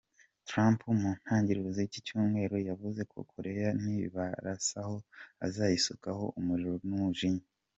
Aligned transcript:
Trump 0.47 0.79
mu 0.99 1.09
ntangiriro 1.19 1.69
z’iki 1.75 1.99
cyumweru 2.05 2.55
yavuze 2.69 3.01
ko 3.11 3.17
Korea 3.31 3.69
nibarasaho 3.83 4.95
azayisukaho 5.45 6.25
umuriro 6.39 6.75
n’umujinya. 6.89 7.45